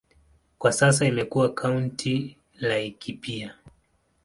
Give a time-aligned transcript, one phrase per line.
[0.57, 3.55] Kwa sasa imekuwa kaunti ya Laikipia.